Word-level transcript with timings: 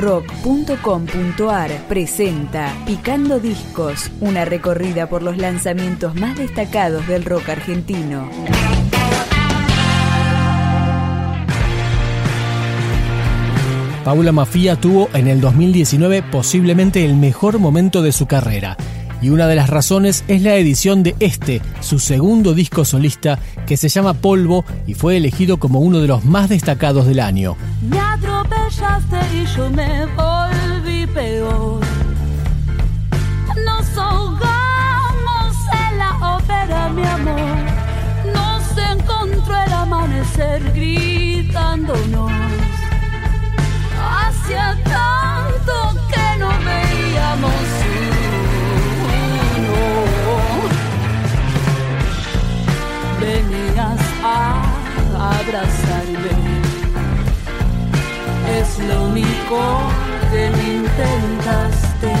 rock.com.ar 0.00 1.70
presenta 1.86 2.74
Picando 2.86 3.38
Discos, 3.38 4.10
una 4.20 4.44
recorrida 4.46 5.08
por 5.08 5.22
los 5.22 5.36
lanzamientos 5.36 6.14
más 6.14 6.38
destacados 6.38 7.06
del 7.06 7.24
rock 7.24 7.50
argentino. 7.50 8.28
Paula 14.04 14.32
Mafia 14.32 14.76
tuvo 14.76 15.10
en 15.12 15.28
el 15.28 15.42
2019 15.42 16.22
posiblemente 16.22 17.04
el 17.04 17.14
mejor 17.14 17.58
momento 17.58 18.00
de 18.00 18.12
su 18.12 18.26
carrera 18.26 18.78
y 19.22 19.28
una 19.28 19.46
de 19.46 19.54
las 19.54 19.68
razones 19.68 20.24
es 20.28 20.42
la 20.42 20.56
edición 20.56 21.02
de 21.02 21.14
este, 21.20 21.60
su 21.80 21.98
segundo 21.98 22.54
disco 22.54 22.84
solista, 22.84 23.38
que 23.66 23.76
se 23.76 23.88
llama 23.88 24.14
Polvo 24.14 24.64
y 24.86 24.94
fue 24.94 25.16
elegido 25.16 25.58
como 25.58 25.80
uno 25.80 26.00
de 26.00 26.08
los 26.08 26.24
más 26.24 26.48
destacados 26.48 27.06
del 27.06 27.20
año. 27.20 27.56
Me 27.82 28.00
y 29.32 29.46
yo 29.56 29.68
me 29.70 30.06
volví 30.06 31.06
peor. 31.06 31.80
Nos 33.66 33.98
ahogamos 33.98 35.56
en 35.72 35.98
la 35.98 36.36
ópera, 36.36 36.88
mi 36.88 37.04
amor. 37.04 37.58
Nos 38.32 38.62
encontró 38.78 39.62
el 39.66 39.72
amanecer 39.72 40.62
gritándonos. 40.72 42.30
Hacia 43.98 44.76
tanto 44.84 46.00
que 46.08 46.38
no 46.38 46.48
veíamos 46.64 47.80
venías 53.20 54.00
a 54.22 54.62
abrazarme. 55.38 56.69
Es 58.58 58.78
lo 58.80 59.04
único 59.04 59.58
que 60.30 60.50
me 60.50 60.64
intentaste. 60.74 62.12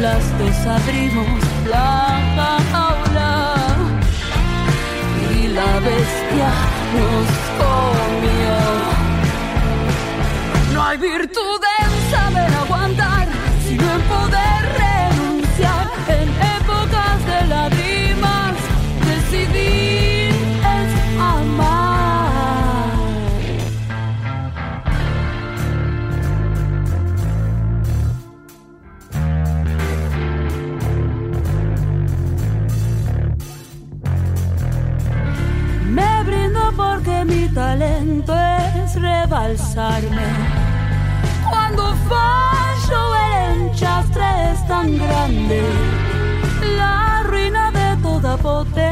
Las 0.00 0.38
dos 0.38 0.66
abrimos 0.66 1.40
la 1.66 2.20
jaula 2.72 3.76
y 5.34 5.48
la 5.48 5.80
bestia 5.80 6.52
nos 6.96 7.28
comió. 7.62 8.56
No 10.74 10.82
hay 10.82 10.98
virtud 10.98 11.60
es 39.50 39.74
rebalsarme. 39.74 40.22
Cuando 41.48 41.94
fallo 42.08 43.14
el 43.16 43.62
enchastre 43.62 44.24
es 44.52 44.66
tan 44.66 44.96
grande, 44.96 45.62
la 46.76 47.22
ruina 47.24 47.70
de 47.70 47.96
toda 48.02 48.36
potencialidad. 48.36 48.83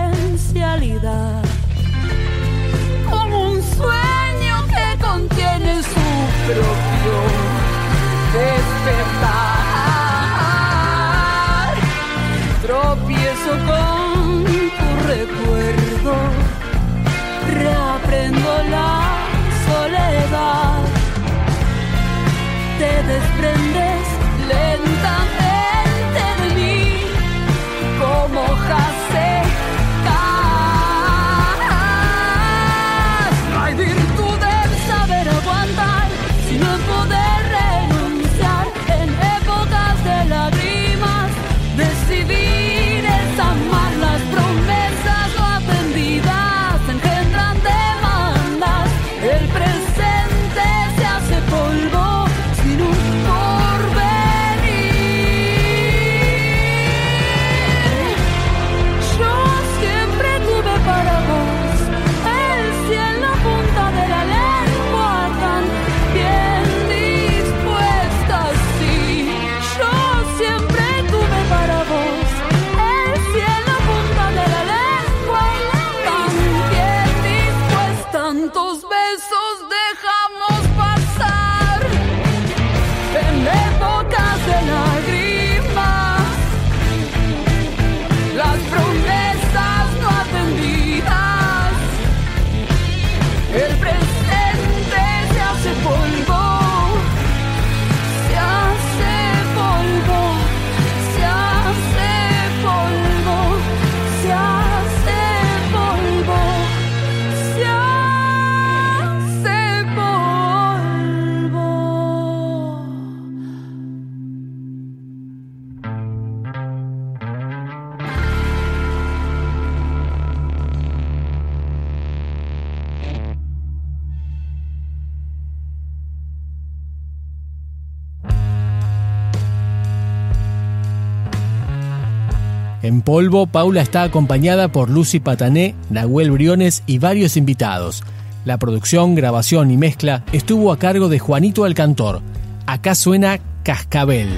En 132.83 133.01
Polvo, 133.03 133.47
Paula 133.47 133.81
está 133.81 134.03
acompañada 134.03 134.69
por 134.69 134.91
Lucy 134.91 135.21
Patané, 135.21 135.75
Nahuel 135.91 136.33
Briones 136.33 136.83
y 136.87 136.99
varios 136.99 137.37
invitados. 137.37 138.03
La 138.45 138.59
producción, 138.59 139.15
grabación 139.15 139.71
y 139.71 139.77
mezcla 139.77 140.25
estuvo 140.33 140.73
a 140.73 140.79
cargo 140.79 141.09
de 141.09 141.21
Juanito 141.21 141.65
Alcantor. 141.65 142.23
Acá 142.67 142.97
suena 142.97 143.39
Cascabel. 143.63 144.29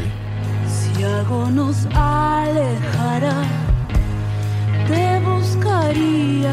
Si 0.69 1.03
algo 1.03 1.51
nos 1.51 1.87
alejara, 1.95 3.45
te 4.89 5.21
buscaría 5.21 6.53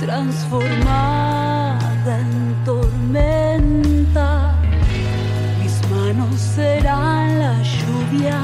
transformada 0.00 1.78
en 2.20 2.64
tormenta. 2.66 4.54
Mis 5.62 5.80
manos 5.90 6.38
serán 6.38 7.38
la 7.38 7.62
lluvia, 7.62 8.38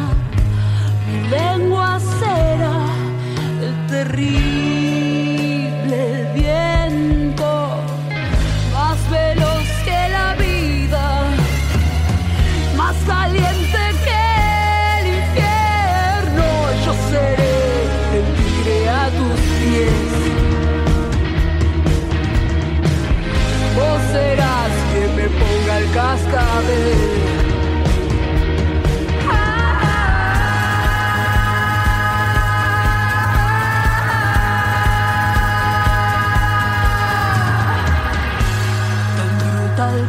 mi 1.06 1.28
lengua 1.28 2.00
será 2.18 2.87
el 3.98 4.06
terrible 4.06 4.87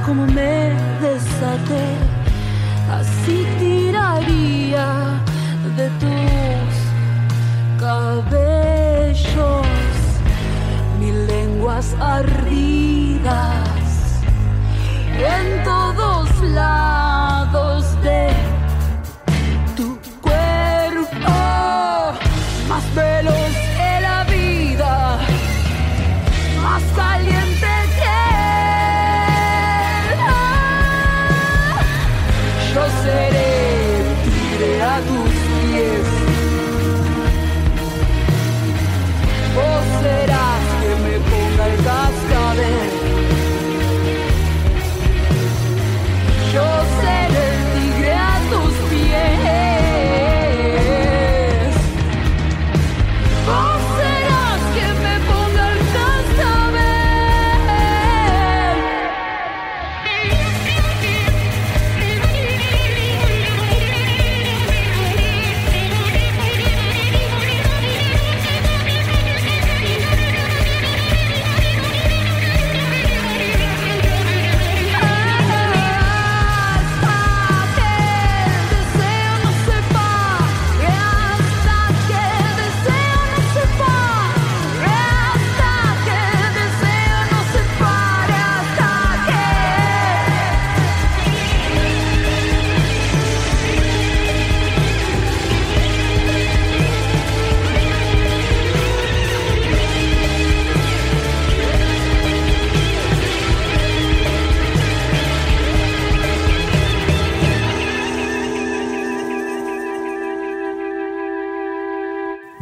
como 0.09 0.25
me 0.25 0.73
desaté. 1.01 2.08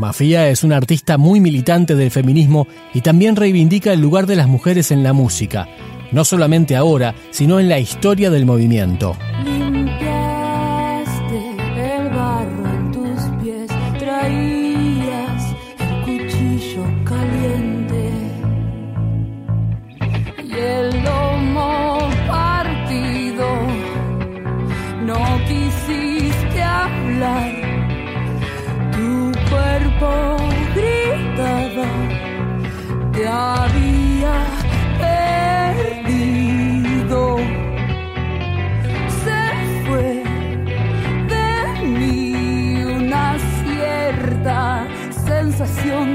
Mafia 0.08 0.48
es 0.48 0.64
una 0.64 0.78
artista 0.78 1.18
muy 1.18 1.42
militante 1.42 1.94
del 1.94 2.12
feminismo 2.12 2.66
y 2.94 3.02
también 3.02 3.36
reivindica 3.36 3.92
el 3.92 4.00
lugar 4.00 4.26
de 4.26 4.38
las 4.38 4.48
mujeres 4.48 4.90
en 4.92 5.04
la 5.04 5.12
música, 5.12 5.68
no 6.14 6.24
solamente 6.24 6.78
ahora, 6.78 7.14
sino 7.30 7.60
en 7.60 7.68
la 7.68 7.78
historia 7.78 8.30
del 8.30 8.46
movimiento. 8.46 9.18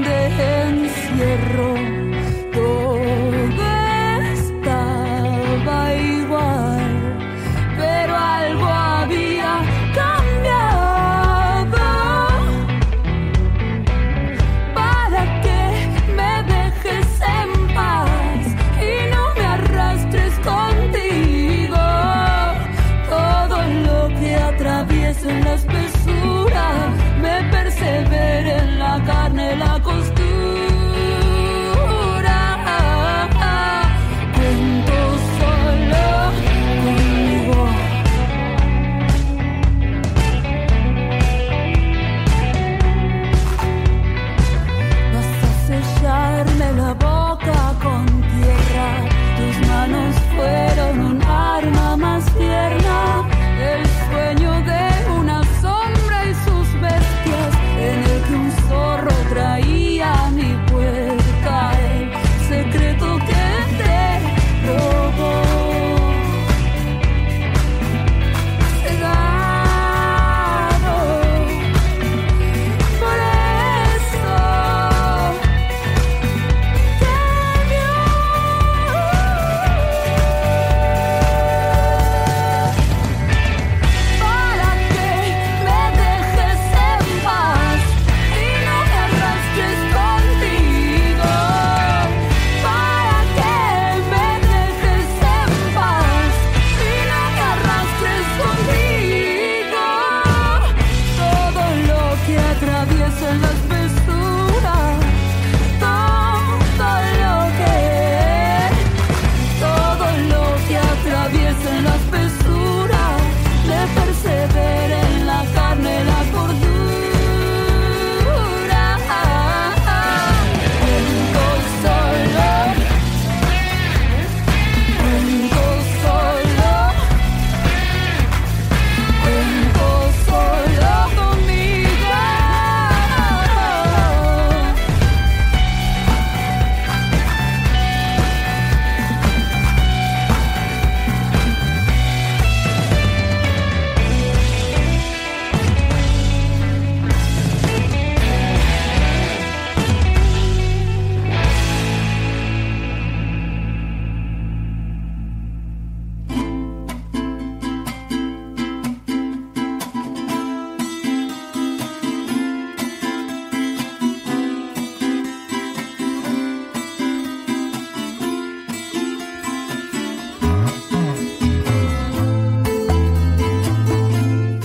day. 0.03 0.62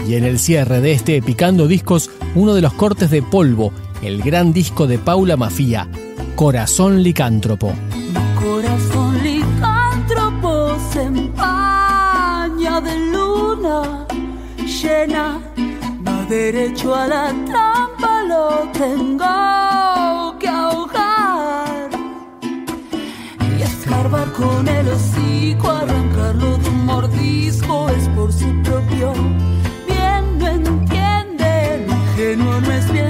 Y 0.09 0.15
en 0.15 0.25
el 0.25 0.39
cierre 0.39 0.81
de 0.81 0.93
este 0.93 1.21
Picando 1.21 1.69
Discos, 1.69 2.11
uno 2.35 2.55
de 2.55 2.63
los 2.63 2.73
cortes 2.73 3.11
de 3.11 3.21
polvo, 3.21 3.75
el 4.01 4.23
gran 4.23 4.55
disco 4.55 4.87
de 4.87 4.97
Paula 4.97 5.37
Mafía, 5.37 5.87
Corazón 6.35 7.03
Licántropo. 7.03 7.75
Corazón 8.43 9.23
licántropo 9.23 10.79
se 10.95 11.03
empaña 11.03 12.81
de 12.81 12.99
luna 13.13 14.07
llena, 14.65 15.41
va 16.07 16.25
derecho 16.25 16.95
a 16.95 17.07
la 17.07 17.35
trampa, 17.45 18.23
lo 18.27 18.71
tengo 18.73 20.39
que 20.39 20.49
ahogar 20.49 21.91
y 23.59 23.63
escarbar 23.63 24.33
con 24.33 24.67
el 24.69 24.89
hocico, 24.89 25.69
arrancarlo 25.69 26.57
de 26.57 26.69
un 26.71 26.87
mordisco, 26.87 27.91
es 27.91 28.09
por 28.09 28.33
su 28.33 28.47
propio 28.63 29.13
no 32.39 32.57
es 32.71 33.08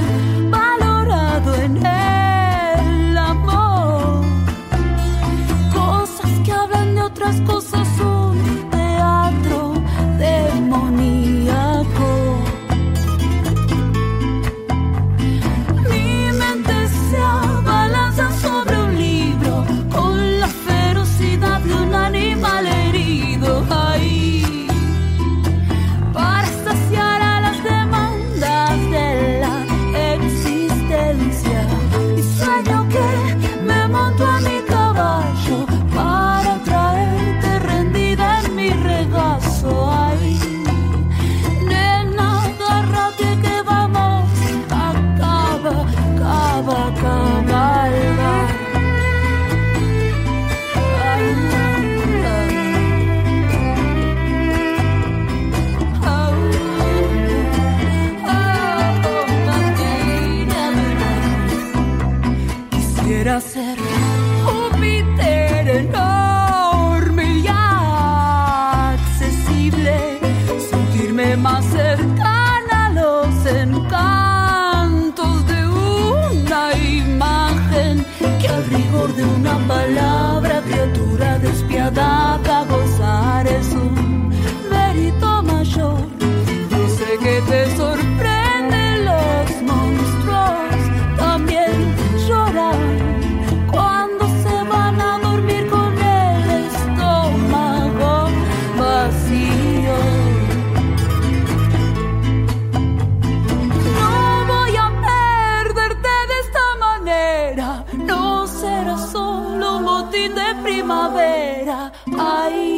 primavera. 110.88 111.92
Ay, 112.18 112.77